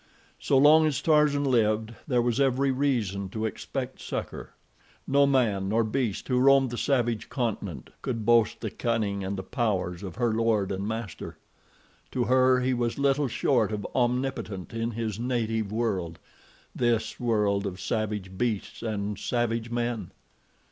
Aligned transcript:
So 0.39 0.57
long 0.57 0.87
as 0.87 0.99
Tarzan 0.99 1.43
lived 1.43 1.93
there 2.07 2.23
was 2.23 2.39
every 2.39 2.71
reason 2.71 3.29
to 3.29 3.45
expect 3.45 4.01
succor. 4.01 4.55
No 5.05 5.27
man 5.27 5.69
nor 5.69 5.83
beast 5.83 6.27
who 6.27 6.39
roamed 6.39 6.71
the 6.71 6.77
savage 6.79 7.29
continent 7.29 7.91
could 8.01 8.25
boast 8.25 8.61
the 8.61 8.71
cunning 8.71 9.23
and 9.23 9.37
the 9.37 9.43
powers 9.43 10.01
of 10.01 10.15
her 10.15 10.33
lord 10.33 10.71
and 10.71 10.87
master. 10.87 11.37
To 12.13 12.23
her, 12.23 12.61
he 12.61 12.73
was 12.73 12.97
little 12.97 13.27
short 13.27 13.71
of 13.71 13.85
omnipotent 13.93 14.73
in 14.73 14.89
his 14.89 15.19
native 15.19 15.71
world—this 15.71 17.19
world 17.19 17.67
of 17.67 17.79
savage 17.79 18.35
beasts 18.39 18.81
and 18.81 19.19
savage 19.19 19.69
men. 19.69 20.09